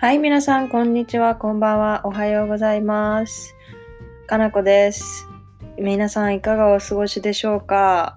[0.00, 3.56] はい、皆さん、こんにちは、こんばんは、おはようございます。
[4.28, 5.26] かなこです。
[5.76, 8.16] 皆さん、いかがお過ごしでしょうか？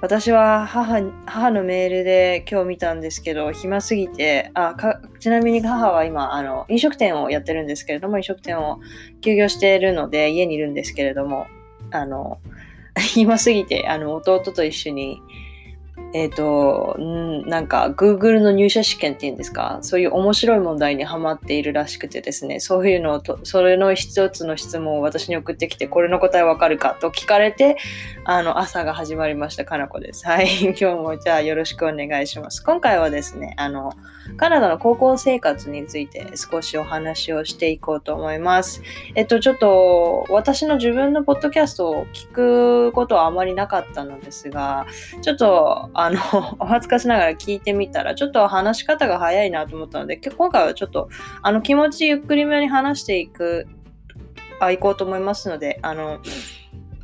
[0.00, 8.78] 私は母母のメールで今日見たんですけど、暇すぎて、あかちなみに母は今あの、飲食店をやってるんですけれども、飲食店を
[9.20, 11.48] 休業しているので、家にいるんですけれども、
[11.90, 12.38] あの、
[12.96, 15.20] 暇すぎて、あの、弟と一緒に
[16.14, 27.76] えっ、ー、と、んなんか Google の入社試験っていうんですか、そういう面白い問題にハマっているらしくてですね、そういうのをと、それの一つの質問を私に送ってきて、これの答えわかるかと聞かれて、
[28.24, 30.24] あの、朝が始まりました、かなこです。
[30.24, 30.46] はい。
[30.80, 32.62] 今日もじゃあよろしくお願いします。
[32.62, 33.92] 今回はですね、あの、
[34.36, 38.82] カナダの高校生活について少しお話をしていこうと思います。
[39.14, 44.86] えっと、ちょっと私の自分のポッドキャストを聞くことはあまりなかったのですが、
[45.20, 46.18] ちょっと、ああの、
[46.60, 51.08] お恥ずかしながら聞いてみたら、ちょっと話し方が早いなと思ったので、今回はちょっと、
[51.42, 53.66] あの、気持ちゆっくりめに話していく、
[54.60, 56.18] あ、いこうと思いますので、あの、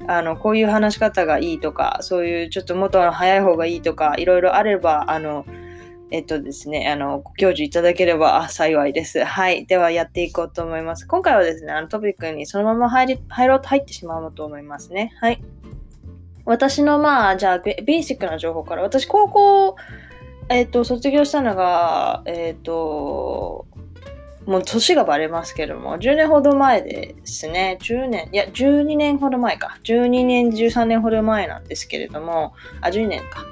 [0.06, 5.46] あの、こういう話し方がいいとか、そういうちょっともっと早い方がいいとか、いろいろあれば、あの、
[6.12, 9.24] えっとですね、あの、ご教授いただければ幸いです。
[9.24, 9.64] はい。
[9.66, 11.06] ではやっていこうと思います。
[11.06, 15.12] 今回はですね、あのトピックにそのまま入り入ろうと入ってしまうと思いますね。
[15.20, 15.40] はい。
[16.50, 19.76] 私のまあ、じゃあベーシックな情報から、私高校、
[20.48, 23.68] えっ、ー、と、卒業したのが、えっ、ー、と、
[24.46, 27.78] もう年がバレますけども、10年ほど前ですね。
[27.80, 29.78] 10年、いや、12年ほど前か。
[29.84, 33.44] 12年、13年ほど前なんですけれども、あ、12年か。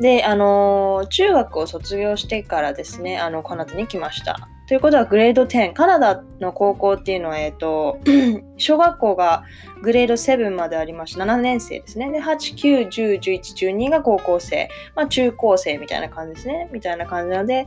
[0.00, 4.48] で、あの、中学を卒業してからですね、あの、カナダに来ました。
[4.68, 7.98] ということはグレード10、カナダの高校っていうのは、えっ、と、
[8.58, 9.44] 小学校が
[9.80, 11.24] グレード7までありました。
[11.24, 12.10] 7年生ですね。
[12.12, 14.68] で、8、9、10、11、12が高校生。
[14.94, 16.68] まあ、中高生みたいな感じですね。
[16.70, 17.64] みたいな感じなので、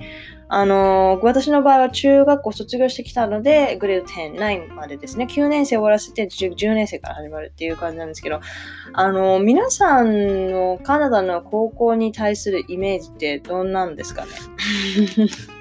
[0.48, 5.26] あのー、私の場合は中学校卒業してきたので、グレード10、9までですね。
[5.26, 8.42] 9年生終わらせて 10, 10年生から始まるっていう感じなんですけど、
[8.94, 14.32] あのー、皆さんのカナダの高校に対するイメージってどんなんですかね？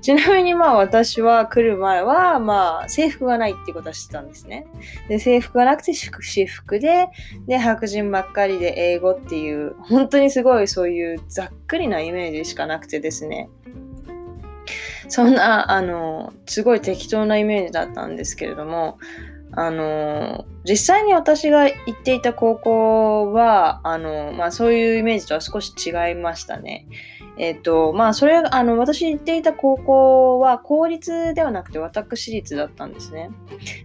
[0.00, 4.66] ちなみにまあ私は来る前はまあ制服がないってことは知ってたんですね。
[5.08, 7.08] で、制服がなくて私服で、
[7.46, 13.50] で、白人ばっかりで英語っていう、本当にすごいそういうざっくりなイメージしかなくてですね。
[15.08, 18.98] そんな、あの、すごい適当なイメージだったんですけれども、
[19.52, 26.86] あの実際に私が行っていた高校はあの、まあ、そういうイメージとは少し違いましたね。
[27.36, 33.30] えっ、と、まあ、それ、あの、私行っていた高校は公立ではなくて私立だったんですね。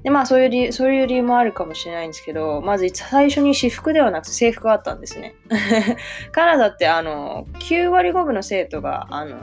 [0.03, 5.35] で、まあ、そういう理由、そういう理由もあるかもしれないんですけど、まず最初に私服ではなくて制服があったんですね。
[6.33, 9.37] カナダって、あの、9割5分の生徒が、あの、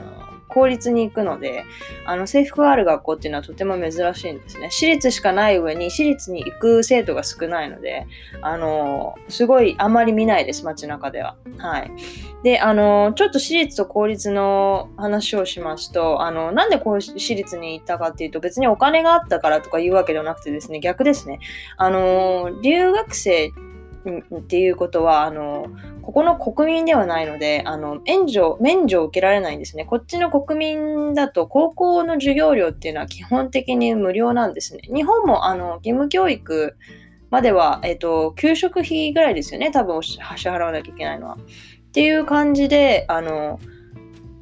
[0.53, 1.63] 公立に行くので、
[2.05, 4.69] あの制服がある学校っていうのはとても珍しいんですね。
[4.69, 8.05] 私立しかない上に私立に行く生徒が少ないので、
[8.41, 11.35] あの、すごいあまり見ないです、街中では。
[11.57, 11.91] はい。
[12.43, 21.39] で、あの、ちょっと私立と公立の話をしますと、あの、なんでこう私立に行ったかっていうと、別にお金があったからとか言うわけではなくてですね、逆ですね。
[21.77, 23.51] あの、留学生
[24.05, 25.67] っていうことは、あの、
[26.01, 29.85] ここの国民ではないので、あの、援助、免除を受けられないんですね。
[29.85, 34.81] こっちの国民だと、高校の授業料っていうのは基本的に無料なんですね。
[34.93, 36.75] 日本も、あの、義務教育
[37.29, 39.71] までは、えっと、給食費ぐらいですよね。
[39.71, 41.37] 多分、支払わなきゃいけないのは。
[41.37, 43.59] っていう感じで、あの、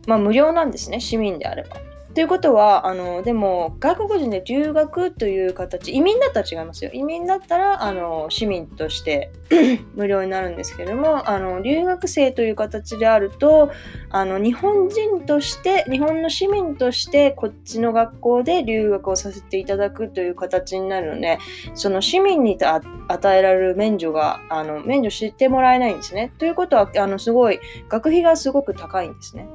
[0.07, 0.99] まあ、無料なんですね。
[0.99, 1.90] 市民であれば。
[2.13, 6.91] ということは、あの、でも、外国人で留学という形、移民だったら違いますよ。
[6.93, 9.31] 移民だったら、あの、市民として
[9.95, 13.71] 無料になるんですけども、あの、留学生という形であると、
[14.09, 21.39] あの、日本人として、日本の市民として、こっちの学校で留学をさせていただくという形になるので、
[21.75, 26.33] その市民に与えられる免除が、あの、免除してもらえないんですね。
[26.39, 29.47] ということは、あの、すごい、学費がすごく高いんですね。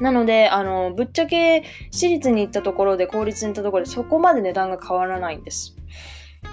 [0.00, 5.77] なので、あの、ぶっちゃけ私立に行ったところで公立に行ったところでそこまで値段が変わらないんです。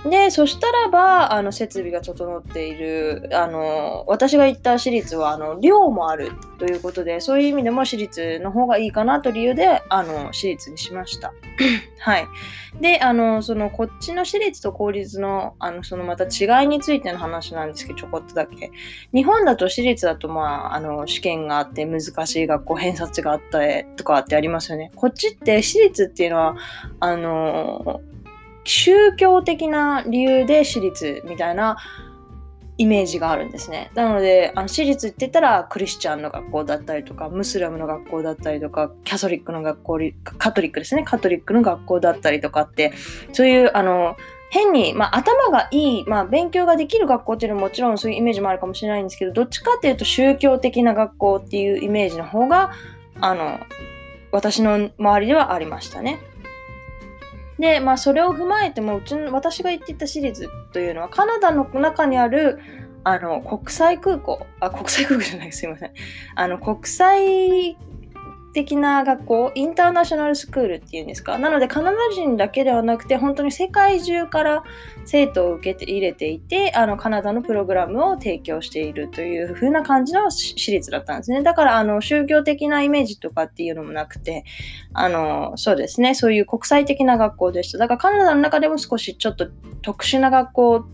[0.09, 11.33] で、そしたらば、あの、設備が整っている、あの、私が行った私立は、あの、寮もあるということで、そういう意味でも私立の方がいいかなという理由で、あの、私立にしました。
[11.99, 12.27] はい。
[12.79, 18.71] で、あの、その、こっちの私立と公立の、あの、そのまた違いについての話なんですけど、ちょこっとだけ。
[19.11, 23.59] 日本だと私立だと、まあ、あの、試験があって難しい学校偏差値があった
[23.95, 24.91] とかってありますよね。
[24.95, 26.55] こっちって私立っていうのは、
[26.99, 28.01] あの、
[28.65, 31.77] 宗教的な理由で私立みたいな
[32.77, 33.89] イメージがあるんですね。
[33.95, 40.00] なので、あの私立って言ったらクリスチャンの学校だったりとか、ムスラムの学校だったりとか、キャソリックの学校、
[40.38, 42.91] カトリックですね、カトリックの学校だったりとかって、
[43.31, 44.17] そういう、あの、
[44.50, 52.71] 変に、まあ、頭がいい、まあ、勉強ができる学校っていうのはもちろんそういうイメージもあるかもしれないんですけど、どっちかっていうと宗教的な学校っていうイメージの方が、
[53.21, 53.59] あの、
[54.31, 56.19] 私の周りではありましたね。
[57.60, 62.60] で、まあ、それを踏まえても、うちの、私が言っていたシリーズというのは、カナダの中にある、
[63.04, 65.92] あの、国際空港、あ、国際空港じゃない、すいません。
[66.36, 67.78] あの、国際
[68.56, 71.38] 的な学校、インターナショナルスクールっていうんですか？
[71.38, 74.63] なので、カナダ人だけではなくて、本当に世界中から
[75.06, 81.44] 生徒を受けて入れていて、あの、カナダのプログラムを提供しているという風な感じの私立だったんですね。
[81.44, 84.46] だから、あの、宗教的なイメージとかっていうのもなくて、
[84.94, 87.78] あの、そうですね、そういう国際的な学校でした。
[87.78, 89.50] だから、カナダの中でも少しちょっと
[89.81, 90.86] 特殊な学校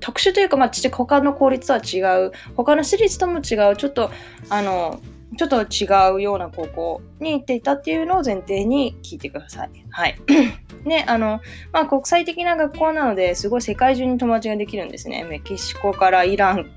[0.00, 4.10] 特殊というか、まあ、他の公立とは違う、他の私立とも違う、ちょっと、
[4.48, 4.98] あの、
[5.36, 9.70] ちょっと違うような高校に行っていたっていうのを前提に聞いてください。
[9.90, 10.18] はい。
[10.84, 11.40] で、あの、
[11.72, 15.24] まあ、国際的な学校なのですごい世界中に友達ができるんですね。
[15.24, 16.70] メキシコからイラン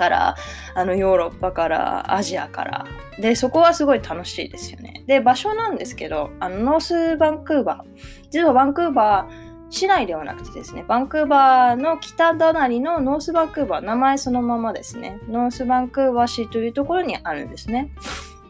[0.00, 0.36] から
[0.74, 2.86] あのヨーロッパからアジアから
[3.18, 17.92] でそこはすごい楽しいですよねで場所なんですけどあのノースバンクーバー実はバンクーバー市内ではなくてですね、バンクーバーの北隣のノースバンクーバー、名前そのままですね、ノースバンクーバー市というところにあるんですね。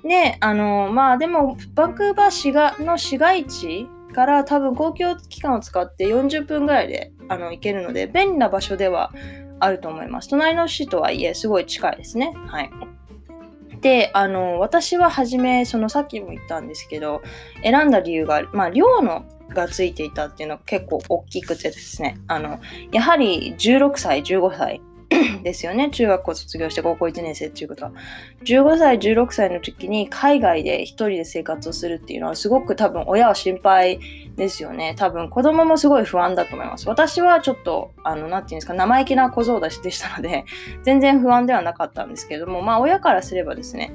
[0.02, 9.12] で、あの、まあでも、バンクーバー市がの市街地から多分公共機関を使って40分ぐらいであの行けるので、便利な場所では
[9.60, 10.30] あると思います。
[10.30, 12.32] 隣の市とはいえ、すごい近いですね。
[12.46, 12.70] はい。
[13.80, 17.22] で、あの、私は初め、そのさっきも言ったんですけど、
[17.62, 22.60] 選んだ理由が、まあ、寮のがついていたっていうのが結構大きくてですね、あの、
[22.92, 24.80] やはり16歳、15歳
[25.42, 25.90] ですよね。
[25.90, 27.92] 中学校卒業して高校1年生っていうことは。
[28.44, 34.00] 15歳、16歳の時に海外で一人で生活をするっていうのはすごく多分親は心配
[34.36, 34.94] ですよね。
[34.96, 36.88] 多分子供もすごい不安だと思います。
[36.88, 40.44] 私はちょっと、あの、なんていうんですか、生意気な小僧だしでしたので、
[40.82, 43.92] 全然不安ではなかったんですけども、まあ親からすればですね、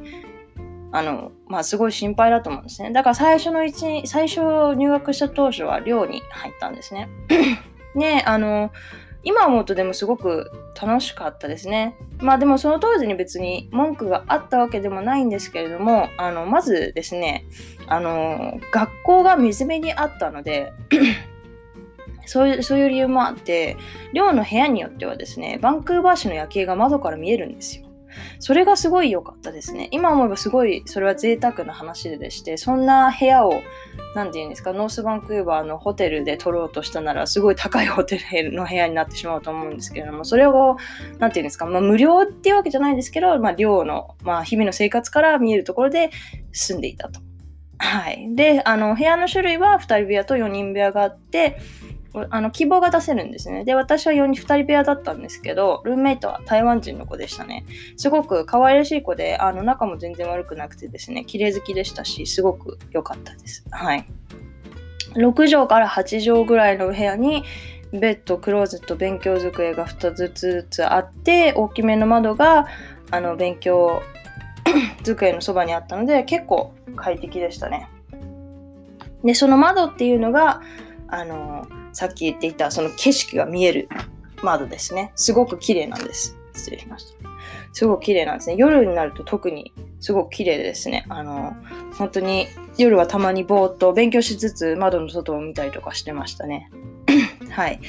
[0.96, 2.92] あの、まあ、すごい心配だと思うんですね。
[2.92, 4.40] だから最初の一、最初
[4.76, 7.10] 入学した当初は寮に入ったんですね。
[7.96, 8.72] ね、あの、
[9.22, 10.50] 今思うとでもすごく
[10.82, 11.98] 楽しかったですね。
[12.20, 17.46] まあでもその当時に別に文句があったわけでもないんですけれども、あの、まずですね、
[17.88, 20.72] あの、学校が水辺にあったので、
[22.26, 23.76] そういう、そういう理由もあって、
[24.14, 27.85] 寮の部屋によってはですね、バンクーバー市の夜景が窓から見えるんですよ。
[28.40, 29.88] それがすごい良かったですね。
[29.92, 33.62] 今思えばすごいそれは贅沢な話でして、そんな部屋を、
[34.16, 40.78] 何て言うんですか、ノースバンクーバーのホテルで取ろうとしたなら、すごい高いホテルの部屋になってしまうと思うんですけれども、それを、
[41.20, 46.12] 何て言うんですか、まあ、無料っていうわけじゃないんですけど、まあ、寮の、まあ、日々の生活から見えるところで
[46.52, 47.20] 住んでいたと。
[47.78, 48.36] はい。
[48.36, 51.58] で、あの、部屋の種類は2人部屋と4人部屋があって、
[52.30, 53.66] あの希望が出せるんですね。
[53.66, 57.66] で、私は4人2人部屋だったんですけど、ルーメイトは台湾人の子でしたね。
[57.98, 63.66] すごく可愛らしい子で、あの仲も全然悪くなくてですね、綺麗好きでしたし、すごく良かったです。
[63.72, 64.06] はい。
[65.16, 67.44] 6畳から8畳ぐらいの部屋に、
[67.92, 72.68] ベッド、クローゼット、勉強机が2つずつあって、大きめの窓が、
[73.12, 74.02] あの、勉強
[75.04, 77.88] 机のそばにあったので、結構快適でしたね。
[79.24, 80.62] で、その窓っていうのが、
[81.08, 83.90] あの、さっき言っていたその景色が見える
[84.44, 85.14] 窓ですね。
[85.16, 86.38] すごく綺麗なんです。
[86.54, 87.30] 失礼しました。
[87.72, 88.56] すごく綺麗なんですね。
[88.58, 91.06] 夜になると特にすごく綺麗ですね。
[91.08, 91.56] あの、
[91.98, 92.48] 本当に
[92.78, 96.70] 夜はたまにぼーっと勉強しつつ窓の外を見たりとかしてましたね。
[97.50, 97.80] はい。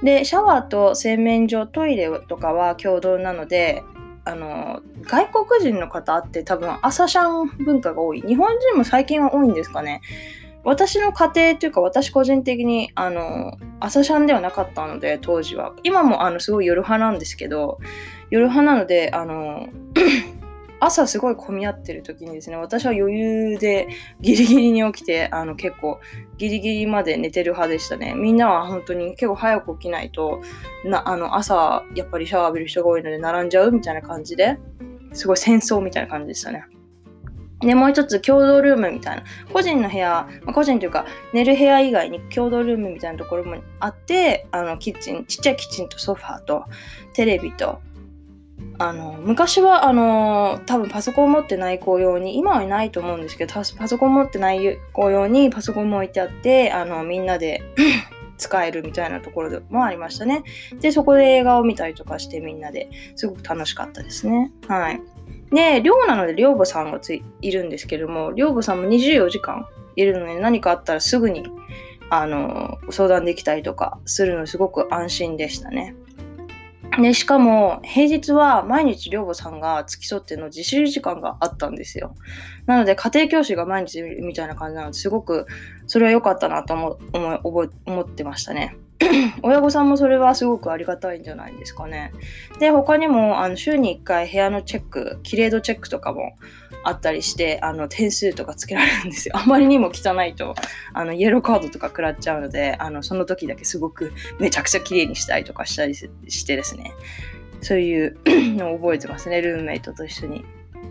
[0.00, 3.82] で、シャワーと洗面所、トイレとかは共同なので、
[4.24, 8.20] あの、外国人の方って多分朝シャン文化が多い。
[8.20, 10.02] 日本人も最近は多いんですかね。
[10.66, 15.72] 私の家庭というか私個人的にあの朝シャンではなかったので当時は。
[15.84, 17.78] 今もあのすごい夜派なんですけど
[18.30, 19.68] 夜派なのであの
[20.80, 23.86] 朝すごい混み合ってる時にですね私は余裕で
[24.20, 26.00] ギリギリに起きてあの結構
[26.36, 28.14] ギリギリまで寝てる派でしたね。
[28.16, 30.40] みんなは本当に結構早く起きないと
[30.84, 34.58] なあの朝やっぱりシャワー浴びる人が多いので並んじゃうみたいな感じで
[35.12, 36.66] すごい戦争みたいな感じでしたね。
[37.60, 39.22] で、もう一つ共同ルームみたいな。
[39.52, 46.64] 個人の部屋、まあ、個人というか寝る部屋以外に共同ルームみたいなところもあって、あの、キッチン、ちっちゃいキッチンとソファーと
[47.14, 47.80] テレビと、
[48.78, 57.62] あの、昔は、あの、多分パソコン持ってない子用に、今はいないと思うんですけど、パソコン持ってない子用にパソコンも置いてあって、あの、みんなで
[58.36, 60.42] 使えるみたいなところでもありましたね。
[60.80, 64.52] で、そこで映画を見たりとかしてみんなですごく楽しかったですね。
[64.68, 65.00] はい。
[65.52, 71.44] で、寮なので寮母さんがついいるんですけども、寮母さんも24時間いるので何かあったらすぐに
[72.10, 75.94] あの相談できたりとかするのすごく安心でしたね。
[77.02, 82.14] で、しかも、平日は毎日寮母さんが付き添っての自習時間があったんですよ。
[82.64, 85.46] なので、家庭教師が毎日みたいな感じなので、すごく、
[85.86, 88.76] それは良かったなと思思思ってましたね。
[89.42, 92.12] 親御さんもそれはすごくありがたいんじゃないですかね。
[92.58, 96.38] で、他にも、あの週に1回部屋のチェック、キレイ度チェックとかも
[96.82, 99.34] あったりして、あの点数とかつけられるんですよ。
[99.38, 100.54] あまりにも汚いと、
[100.94, 106.92] あのイエローカードとか食らっちゃうので、あのその時だけすごくめちゃくちゃ綺麗にしたりとかしたりしてですね。
[107.60, 110.44] そういうのを覚えてますね、ルームメイトと一緒に。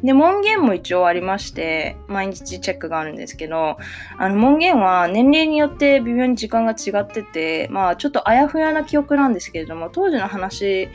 [0.06, 3.78] で、門限も一応ありまして、毎日チェックがあるんですけど、
[4.18, 10.90] あの門限は年齢によって微妙に時間が違ってて、まあちょっとあやふやな記憶なんですけれども、当時の話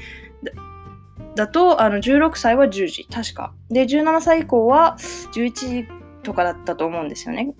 [1.35, 3.53] だと、あの16歳は10時、確か。
[3.69, 4.97] で、17歳以降は
[5.33, 5.89] 11時
[6.23, 7.53] とかだったと思うんですよね。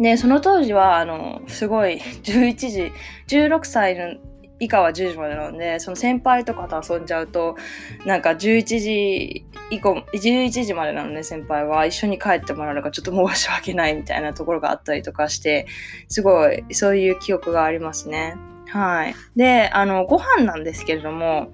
[0.00, 2.92] で、その当時は、あの、すごい、11時、
[3.28, 4.14] 16歳の
[4.62, 7.56] 以下は10時までなので、その先輩とかと遊んじゃうと、
[8.06, 15.66] なんか11時以降、11時までなので先輩は一緒に帰ってもらうのがちょっと申し訳ないみたいなところがあったりとかして、
[16.06, 18.36] すごい、そういう記憶がありますね。
[18.68, 19.14] はい。
[19.34, 21.52] で、あの、ご飯なんですけれども、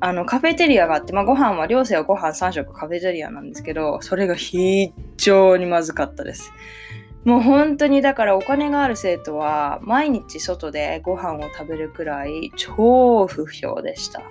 [0.00, 6.52] あのカフェテリアがあって、まあ、ご飯は寮生はご飯3食カフェテリアなんですけどそれが非常にまずかったです
[7.26, 14.22] もう本当にだからお金がある生徒は毎日外でご飯を食べるくらい超不評でした。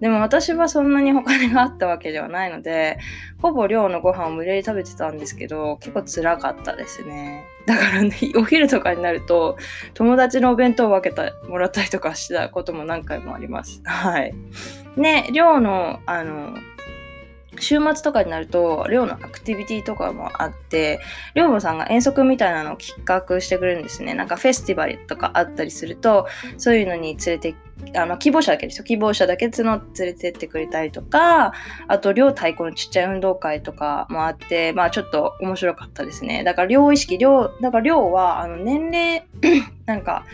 [0.00, 2.98] でも私はそんなにお金があったわけではないので、
[3.38, 7.44] ほぼ寮のご飯を無理やり食べてたんですけど、結構辛かったですね。
[7.66, 9.56] だからね、お昼とかになると、
[9.94, 13.82] 友達のお弁当を分けてもらったりとかしたことも何回もあります。
[13.84, 14.34] はい。
[14.96, 16.54] ね、寮の、あの、
[17.60, 21.00] 週末とかになると寮のアクティビティとかもあって
[21.34, 24.14] 寮母さんが遠足みたいなのを企画してくれるんですね。
[24.14, 26.26] なんかフェスティバルとかあったりすると
[26.58, 27.54] そういうのに連れて
[27.94, 28.84] あの希望者だけですよ。
[28.84, 31.52] 希望者だけの連れてってくれたりとか
[31.88, 36.44] あと寮太鼓のちっちゃい運動会とかもあってまあちょっと面白かったですね。
[36.44, 39.26] だから寮意識寮だから寮はあの年齢
[39.86, 40.24] なんか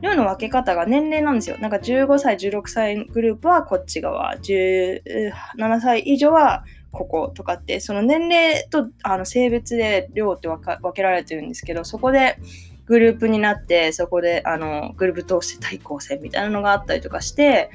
[0.00, 1.56] 寮の分け方が年齢なんですよ。
[1.58, 4.36] なんか15歳16歳グループはこっち側。
[4.36, 6.64] 17歳以上は
[6.96, 10.60] こことかってその年齢とあの性別で寮って分
[10.94, 12.38] けられてるんですけどそこで
[12.86, 17.70] グループになってそこであのグループ通して対抗戦みたいなのがあったりとかして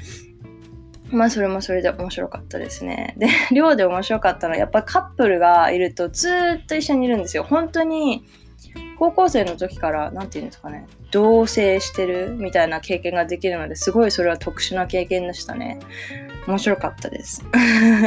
[1.12, 3.16] まあそれもそれで面白かったですね。
[3.18, 6.30] で、 寮で面白かったのはやっぱカップルがいるとず
[6.64, 7.44] っと一緒にいるんですよ。
[7.44, 8.24] 本当に
[8.98, 15.80] 高校生の時から何て言うんですかね同棲してるみたいな経験ができるのですごいそれは特殊な経験でしたね。
[16.48, 17.44] 面白かったです。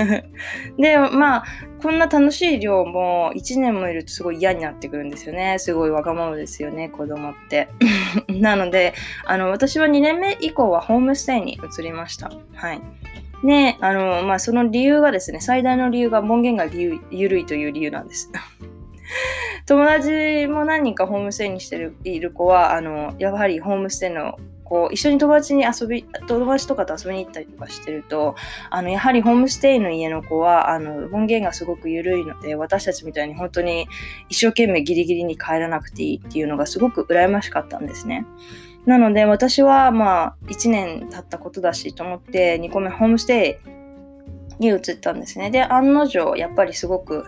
[0.78, 1.44] で、まあ、
[1.80, 5.58] こんな楽しい量も1年もいるとすごい嫌になってくるんですよね。
[5.58, 7.68] すごいわがままですよね、子供って。
[8.28, 8.94] なので、
[9.26, 12.32] あの、私は2年目以降はホームステイに移りました。
[12.54, 12.80] はい。
[13.44, 18.30] で、あの、まあ、その理由がですね、最大の理由が門限が緩いという理由なんです。
[19.66, 28.34] 友達も何人かホームステイにしてるいる子は、あの、やはりホームステイのこう一緒に友達に遊び友達とかと遊びに行ったりとかしてると
[28.70, 33.86] あのやはりホームステイの家の子はあの門限がすごく緩いので私たちみたいに本当に
[34.28, 38.26] 一生懸命ギリギリに帰らなくていいっていうのがすごく羨ましかったんですね。
[38.86, 43.74] なので私はまあ1年経ったことだしと思って2個目ホームステイ
[44.58, 45.50] に移ったんですね。
[45.50, 47.24] で案の定やっぱりすごく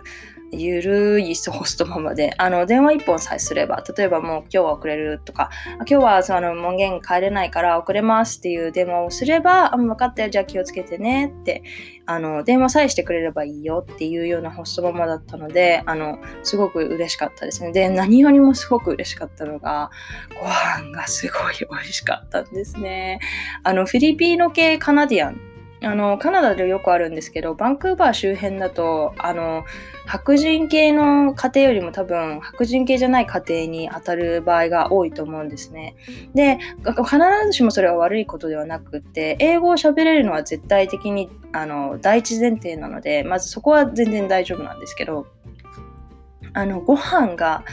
[0.51, 5.49] ゆるいホストママで、あの、電話一本さえすれば、例えばもう今日は遅れるとか、
[5.79, 11.63] 今日はその門限帰れないから遅れますっていう電話をすれば、あ、分かったよ、じゃあ気をつけてねって、
[12.05, 17.73] あの、電話さえしてくれればいいよっていうようなホストママだったので、あの、すごく嬉しかったですね。
[17.73, 19.91] で、何よりもすごく嬉しかったのが、
[20.39, 23.19] ご飯がすごい美味しかったんですね。
[23.63, 29.63] あの、フィリピーノ系カナディアンあのカナダでよくあるんですけどバンクーバー周辺だとあの
[30.07, 35.95] 白人系の家庭よりも多分白人系じゃない家庭に当たる場合が多いと思うんですね。
[36.33, 45.27] で必ずしもそれは悪いことではなくって英語を喋れるのは絶対的にあの第一前提なのでまずそこは全然大丈夫なんですけど
[46.53, 47.63] あのご飯が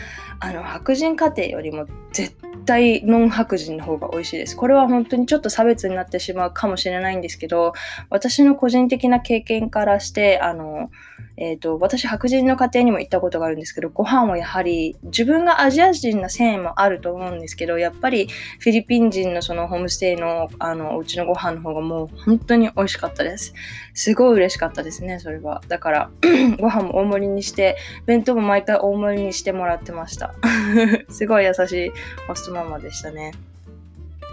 [0.44, 2.36] あの白人家庭よりも絶
[2.66, 4.56] 対ノン白人の方が美味しいです。
[4.56, 7.72] これは本当にちょっと差別になってしまうかもしれないんですけど、
[8.10, 10.90] 私の個人的な経験からして、あの、
[11.36, 18.28] えっ、ー、と、私白人の家庭にも行ったことがあるんですけど、ご飯はやはり自分がアジア人な繊維もあると思うんですけど、やっぱり
[18.60, 23.52] フィリピン人のそのホームステイのあのお家のご飯の方がもう本当に美味しかったです。
[23.94, 25.60] すごい嬉しかったですね、それは。
[25.68, 26.10] だから
[26.60, 30.33] ご飯も大盛りにして、弁当も毎回大盛りにしてもらってました。
[31.08, 31.92] すごい優しい
[32.26, 33.32] ホストママでしたね。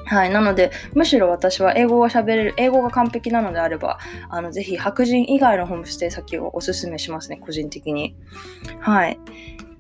[0.06, 0.30] はい。
[0.30, 3.98] なので、むしろ私は英語が喋れる、英語が完璧なのであれば、
[4.30, 8.16] あの、ぜひ白人以外のホームステイ先をおすすめしますね、個人的に。
[8.80, 9.18] はい。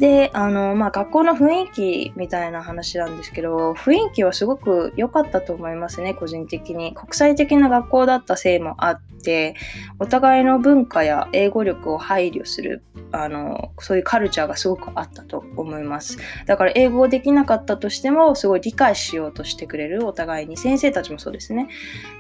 [0.01, 6.96] で、あの、まあ、学校の雰囲気みたいな話なんですけど、雰囲気はすごく良かったと思いますね、個人的に。
[6.96, 9.53] 国際的な学校だったせいもあって、
[10.00, 16.17] お互いの文化や英語力を配慮する、あの、そういうカルチャーがすごくあったと思います。
[16.48, 20.58] だから英語できなかったとしても、すごい理解しようとしてくれる、お互いに。
[20.58, 21.67] 先生たちもそうですね。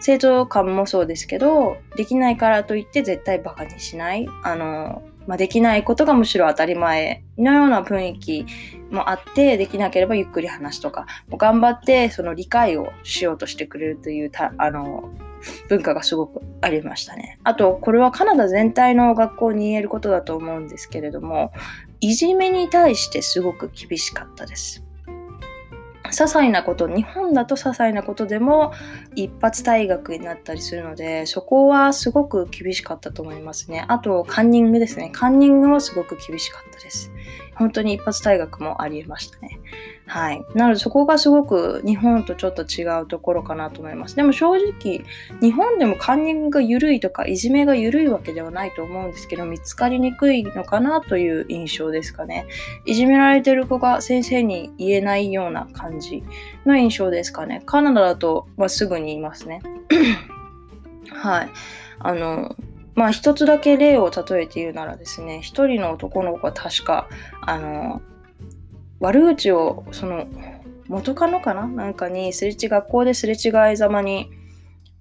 [0.01, 4.27] 生徒間もそうですけど、できないからといって絶対バカにしない。
[4.43, 8.45] あの、まあ、できないことがむしろ当たり前のような雰囲気
[8.91, 15.09] もあってできなければゆっくり話とか頑張ってその理解をしようとしてくれるというたあの
[15.69, 17.39] 文化がすごくありましたね。
[17.45, 21.53] あとこれはカナダ全体の学校に言えることだと思うんですけれども
[22.01, 24.83] いじめに対してすごく厳しかったです。
[26.11, 28.73] 些細なこと日本だと些細なことでも
[29.15, 33.85] 一発退学になったりするのでそこはすごく厳しかったと思いますね。
[33.87, 35.09] あとカンニングですね。
[35.11, 37.11] カンニングもすごく厳しかったです。
[37.55, 39.59] 本当に一発退学もありえましたね。
[40.11, 40.45] はい。
[40.55, 44.15] なのでそこがすごく日本とちょっと違うところかなと思います。
[44.17, 45.05] でも正直、
[45.39, 52.45] 日本でもカンニングが緩いとか、いじめが緩いわけではないと思うんですけど、見つかりにくいのかなという印象ですかね。
[52.85, 56.25] いじめられてる子が先生に言えないような感じ
[56.65, 57.63] の印象ですかね。
[57.65, 59.61] カナダだと、まあ、すぐに言いますね。
[61.09, 61.49] はい。
[61.99, 62.57] あの、
[62.95, 67.07] まあ一つだけ例を例えて言うならですね、一人の男の子が確か、
[67.39, 68.01] あの、
[69.01, 70.27] 悪口をその
[70.87, 71.67] 元カノかな？
[71.67, 74.29] なんかにすれ違学校ですれ違いざまに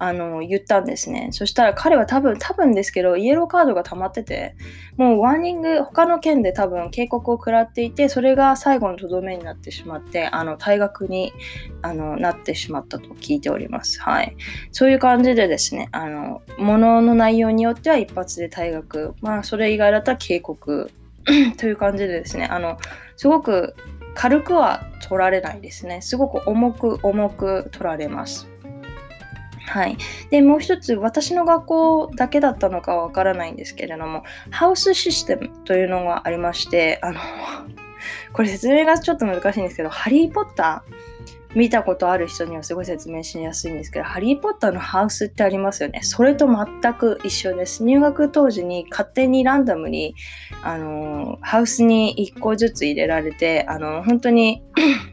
[0.03, 1.29] あの言ったんですね。
[1.31, 4.57] そしたら彼は多分、多分ですけど、イエローカードが溜まってて、
[4.97, 11.35] もうワーニング、他の県で多分警告を食らっていて、それが最後のとどめになってしまって、あの、退学に
[11.83, 14.01] あのなってしまったと聞いております。
[14.01, 14.35] はい。
[14.73, 20.91] そういう感じでですね、あの、ものの内容によっては一発で退学、まあ、それ以外だったら警告
[21.59, 22.79] という感じでですね、あの、
[23.17, 23.75] すごく
[24.15, 26.01] 軽くは取られないですね。
[26.01, 28.49] すごく重く重く取られます。
[29.67, 29.97] はい。
[30.31, 37.21] で、もう一つ、私の学校だけだったのかはわからないんですけれども、ハウスシステムというのがありまして、あの、
[38.33, 41.10] これ説明がちょっと難しいんですけど、ハリー・ポッター、
[41.55, 46.01] 見たことある人にはすごい説明しやすいんですけど、ハリー・ポッターのハウスってありますよね。
[46.03, 47.85] それと全く一緒です。
[47.85, 50.15] 入学当時に勝手にランダムに、
[50.63, 54.63] あのハウスに1個ずつ入れられて、あの本当に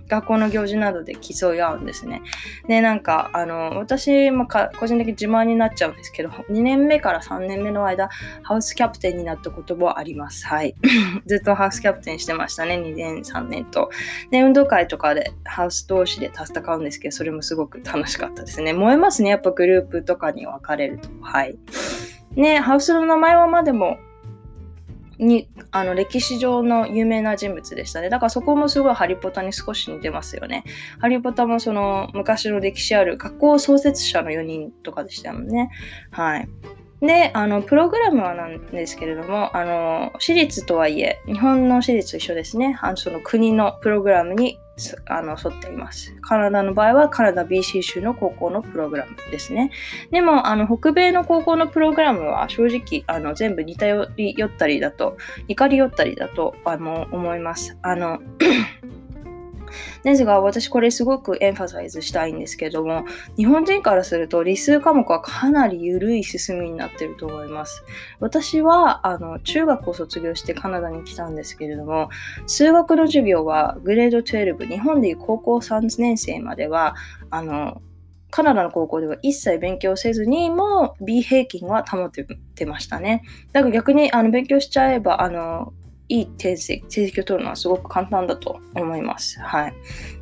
[0.07, 2.21] 学校の行事などで競い合うんですね。
[2.67, 8.09] で、なんか、あの、私、まあ、個人的に自慢になっちゃうんですけど、2年目から3年目の間、
[8.43, 10.45] ハウスキャプテンになったこともあります。
[10.47, 10.75] はい。
[11.25, 13.89] ずっとハウスキャプテンしてましたね、2年、3年と。
[14.31, 18.73] で、運動会とかでハウス同士で戦うんですけど、それもすごく楽しかったですね。
[18.73, 21.09] 燃えますね、やっぱグループとかに分かれると。
[21.21, 21.57] はい。
[22.35, 23.97] ね、ハウスの名前はまでも
[25.19, 28.09] にあの歴史上の有名な人物でしたね。
[28.09, 30.63] だからそこもすごいハリポタに少し似てますよね。
[30.99, 35.69] ハリポタもその昔の歴史ある学校創設者の4人とかでしたもんね。
[36.11, 36.49] はい。
[37.01, 42.77] で、あの、プログラムはなんですけれども、あの、私立とはいえ、日本の私立と一緒ですね。
[42.81, 44.57] あのその国のプログラムに
[45.07, 46.15] あの沿っています。
[46.21, 49.71] カナダの場合はカナダ BC 州の高校のプログラムですね。
[50.11, 57.77] でも、あの北米の高校のプログラムは正直あの全部似たより寄ったりだと、怒り寄ったりだとあの思います。
[57.81, 58.19] あの
[60.03, 63.05] ですが、私これすごくエンファサイズしたいんですけども、
[63.37, 67.83] 日本人からすると理数科目はかなり緩い進みになってると思います。
[68.19, 72.09] 私は、あの、中学を卒業してカナダに来たんですけれども、
[72.45, 76.95] 数学の授業はグレード12、日本でいう高校3年生までは、
[77.29, 77.81] あの、
[78.29, 83.23] カナダの高校では一切勉強せずにもう B 平均は保ってましたね。
[83.53, 85.73] だから逆にあの勉強しちゃえばあの
[86.09, 89.39] いい成績を取るのはすごく簡単だと思います。
[89.41, 89.73] はい。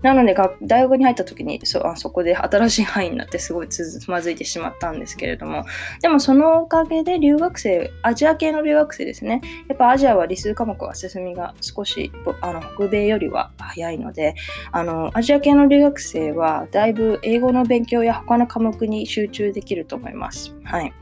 [0.01, 5.63] なので、大学に入った時にそあそこで新しい範囲になってすごいつまずいてしまったんですけれども、
[6.01, 9.41] でもそのおかげで留学生、アジア系の留学生ですね。
[9.67, 14.33] やっぱアジアは理数科目は進みが少しあの北米よりは早いので、
[14.71, 20.55] あのアジア系の留学生はだいぶ英語の勉強や他の科目に集中できると思います。
[20.63, 20.93] はい。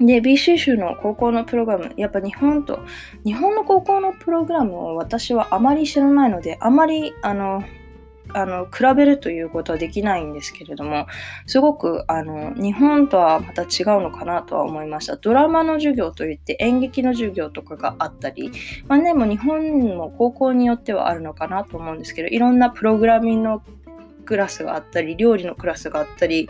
[0.00, 2.80] で、BC 州の高校のプログラム、やっぱ日本と、
[3.24, 7.62] 日本の高校のプログラムを私はあまり知らないので、あまり、あの、
[8.34, 11.06] あの比べるということはできないんですけれども
[11.46, 13.68] すごくあの日本とはまた違う
[14.00, 15.16] のかなとは思いました。
[15.16, 18.50] ドラマの授業といって演劇の授業とかがあったり
[18.88, 23.62] まあねも日本も高校によってはあるのかなと思うんですけどいろんなプログラミングの
[24.24, 26.48] クラスがあったり料理のクラスがあったり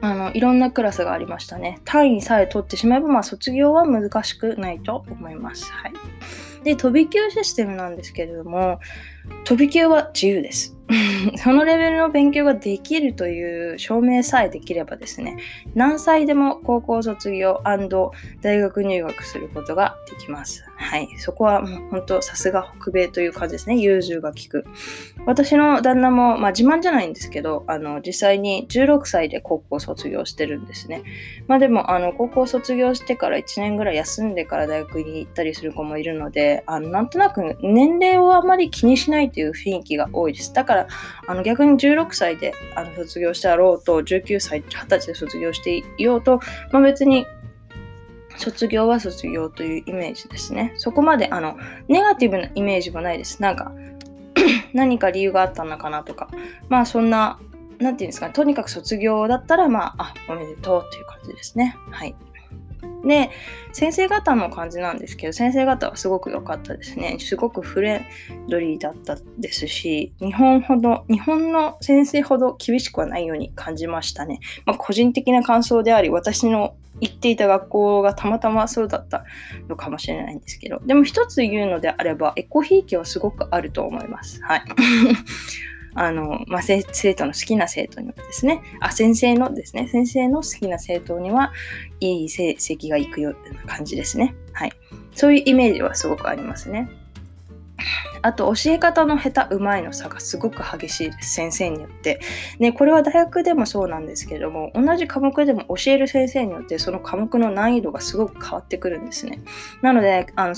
[0.00, 1.80] あのいろんなクラスがありましたね。
[1.84, 5.70] 単位さえ取ってしまえば、まあ、卒業は難しくないと思います。
[5.72, 5.92] はい、
[6.64, 8.80] で、飛び級システムなんですけれども、
[9.44, 10.74] 飛び級は自由です。
[11.38, 15.38] そのレベルの勉強ができるという証明さえできればですね、
[15.74, 17.62] 何歳でも高校卒業
[18.42, 20.64] 大学入学することができます。
[20.76, 21.08] はい。
[21.18, 23.76] そこはもう本当さすが北米という感じですね。
[23.76, 24.64] 融通が利く。
[25.26, 31.02] 私の旦那も、まあ自慢じゃないんですけど、あの、実際に16歳で高校卒業してるんですね。
[31.46, 40.52] まあでも、あの、高校卒業してから1年ぐらい休んでから大学に行ったりする子もいるので、あの、なんとなく年齢をあまり気にしないないという雰囲気が多いです。
[40.52, 40.88] だから、
[41.26, 46.40] あの逆に16歳であの卒業したろうと、19歳、20歳で卒業していようと、
[46.72, 47.26] まあ、別に
[48.36, 50.74] 卒業は卒業というイメージですね。
[50.76, 51.56] そこまであの
[51.88, 53.40] ネガティブなイメージもないです。
[53.40, 53.72] なんか
[54.74, 56.28] 何か理由があったのかなとか、
[56.68, 57.38] まあそんな、
[57.78, 61.76] なんていうんですかね、とにかく卒業だったら、まあ、あ、おめでとうという感じですね。
[61.90, 62.14] はい。
[63.04, 63.30] で、
[63.72, 67.18] 先生方の感じなんですけど、先生方はすごく良かったですね。
[67.20, 74.40] すごくフレンドリーだったですし、日本ほど、日本の先生ほど厳しくはないように感じましたね。
[74.64, 79.24] まあ、個人的な感想であり、私の行っていた学校がたまたまそうだった
[79.68, 84.40] のかもしれないんですけど、でも一つ言うのであれば、エコひいきはすごくあると思います。
[84.42, 84.62] はい。
[85.94, 86.82] あの、まあ、生
[87.14, 91.52] 徒の好きな生徒にはですね、あ、先生のですね、先生の好きな生徒には
[92.00, 94.34] いい成績がいくような感じですね。
[94.52, 94.72] はい。
[95.12, 96.88] そういうイメージはすごくありますね。
[98.22, 102.20] あと教え方の下手うまいの差がすごく激しいです先生によって、
[102.58, 109.42] ね、これは大学でもそうなんですけれども同じ科目でも教える先生によってその科目の難易度がすごく変わってくるんですね
[109.82, 110.54] なのであの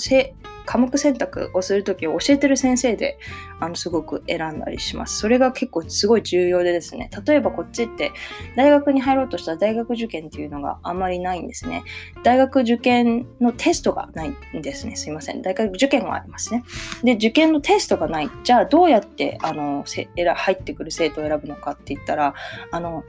[0.66, 3.18] 科目選択をするときを教えてる先生で
[3.60, 5.18] あのすごく選んだりします。
[5.18, 8.12] それが結構すごい重要でですね、例えばこっちって
[8.56, 11.84] 大学に入ろうとしたら大学受験っていうのがあまりないんですね。
[12.22, 14.96] 大学受験のテストがないんですね。
[14.96, 15.40] すいません。
[15.42, 16.64] 大学受験はありますね。
[17.04, 18.30] で、受験のテストがない。
[18.42, 22.34] じゃあどうやってあの入ってくる生徒を選ぶのかって言ったら、
[22.70, 23.04] あの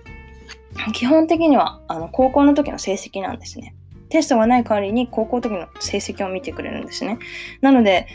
[0.93, 3.73] 基本的にはあの高校の時の成績なんですね。
[4.09, 7.19] テストがない代わりに高校の時の成績を見てくれるんですね。
[7.61, 8.07] なので、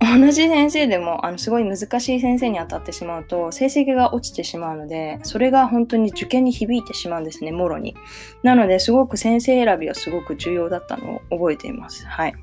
[0.00, 7.96] 同じ先生でもあのすごい難しい先生に当たってしまうと成績が落ちてしまうのでそれが本当に受験に響いてしまうんですねもろに。
[8.42, 12.06] なのですごく先生選びはすごく重要だったのを覚えています。
[12.06, 12.34] はい。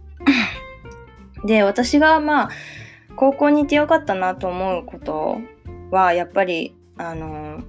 [1.45, 2.49] で私がまあ
[3.15, 5.37] 高校に行ってよかったなと思うこと
[5.91, 7.61] はやっぱりあの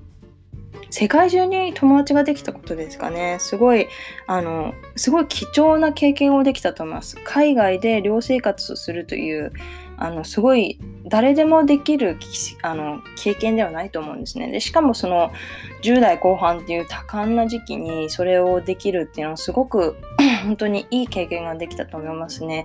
[0.90, 3.38] 世界中に友達ができたことですかね。
[3.40, 3.88] すごい、
[4.26, 7.16] あの、すごい貴重な経験をできたと思います。
[7.24, 9.52] 海外で寮生活をするという、
[9.96, 12.16] あの、すごい、誰でもできる
[12.62, 14.50] あの経験ではないと思うんですね。
[14.50, 15.30] で、しかもその、
[15.82, 19.96] 10代後半っていう多感な時期にそれをできるっていうのはすごく、
[20.44, 22.64] 本当にいい経験ができたと思いますね。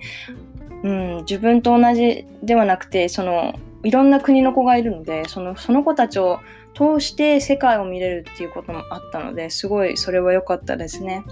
[0.83, 3.53] うん、自分と同じではなくて、その、
[3.87, 6.39] いろんな国の子がいるので、その、その子たちを
[6.73, 11.23] 通して世界を見れるっていうこともあったのですごいそれは良かったですね。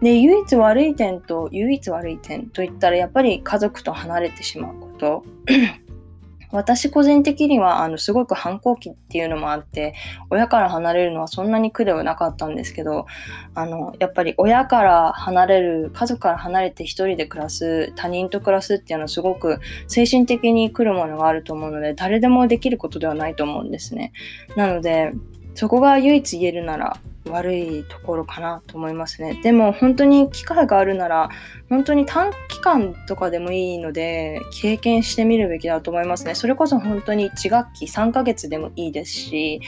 [0.00, 5.24] で唯一悪い点と唯一悪い点といったらやっぱり家族と離れてしまうこと。
[6.50, 9.94] 私個人的にはあのすごく反抗期っていうのもあって
[10.30, 13.06] 親から離れるのはそんなに苦ではなかったんですけど
[13.54, 24.12] あのやっぱり親から離れる家族から離れて一人で暮らす他人と暮らすっていうのはすごく精神的に来るものがあると思うので誰でもできることではないと思うんですね。
[24.56, 25.12] なので
[25.54, 29.40] そこが唯一言えるなら悪いところかなと思いますね。
[29.42, 31.28] でも本当に機会があるなら
[31.68, 36.34] 本当に短期間とかでもいいので経験してみるべきだと思いますね。
[36.34, 39.60] それこそ本当に1学期3ヶ月でもいいですし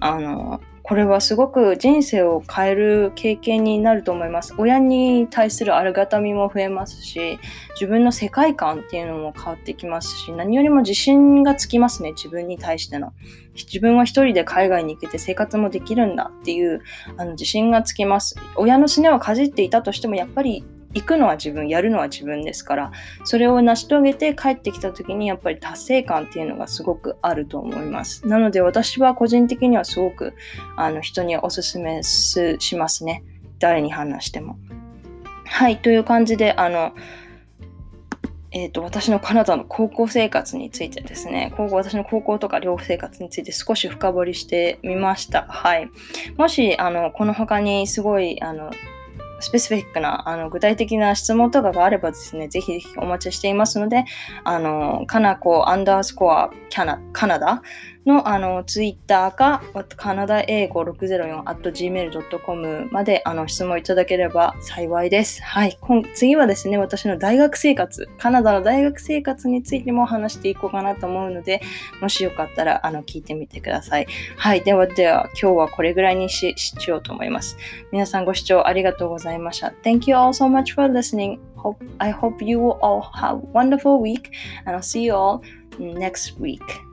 [0.00, 0.60] あの
[0.92, 4.54] これはすごく人生を変える経験になると思います。
[4.58, 7.38] 親に対するありがたみも増えますし、
[7.70, 13.14] 自分の世界観っていうのも変わってきますし、何よりも自信がつきますね、自分に対しての。
[13.54, 16.82] 自分は一人で海外に行けて生活もできるんだっていう
[17.16, 18.36] あの自信がつきます。
[18.56, 20.62] 親のすねをかじっていたとしても、やっぱり
[20.94, 22.92] 行くのは自分、やるのは自分ですから、
[23.24, 28.26] それを成し遂げて帰ってきた時にやっぱり達成感っていうのがすごくあると思います。
[28.26, 30.34] なので私は個人的にはすごく
[30.76, 33.24] あの人におすすめしますね。
[33.58, 34.58] 誰に話しても。
[35.44, 36.92] はい、という感じで、あの、
[38.54, 45.46] えーと、私のカナダの高校生活についてですね、高校私の高校とか寮生活について少し深掘りしてみました。
[45.48, 45.88] はい。
[46.36, 48.70] もし、あの、この他にすごい、あの、
[49.42, 54.04] スペシフィックな、あの、具体的な質問とかがあればですね、ぜひぜひお待ちしていますので、
[54.44, 57.62] あの、かなこアンダースコアカナカナダ
[58.06, 59.62] のあのツイッターか、
[59.96, 65.42] カナダ英語 604.gmail.com まであの質問いただければ幸いです。
[65.42, 65.78] はい。
[66.14, 71.62] 次はですね、私の大学生活、カナダの大学生活についても話していこうかなと思うので、
[72.00, 74.06] もしよかったらあの聞いてみてください。
[74.36, 74.62] はい。
[74.62, 77.56] ではでは、今日はこれぐらいにししようと思います。
[77.92, 79.72] 皆さんご視聴ありがとうございました。
[79.82, 81.38] Thank you all so much for listening.
[81.56, 84.30] Hope, I hope you will all have a wonderful week
[84.66, 85.40] and I'll see you all
[85.78, 86.91] next week.